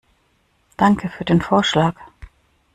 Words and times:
Danke 0.77 1.09
für 1.09 1.25
den 1.25 1.41
Vorschlag. 1.43 1.93